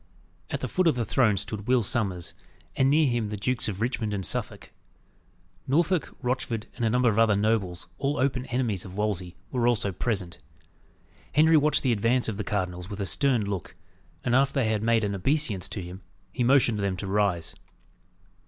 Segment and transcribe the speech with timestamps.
[0.49, 2.33] At the foot of the throne stood Will Sommers,
[2.75, 4.71] and near him the Dukes of Richmond and Suffolk.
[5.67, 9.91] Norfolk, Rochford, and a number of other nobles, all open enemies of Wolsey, were also
[9.91, 10.39] present.
[11.35, 13.75] Henry watched the advance of the cardinals with a stern look,
[14.23, 17.53] and after they had made an obeisance to him, he motioned them to rise.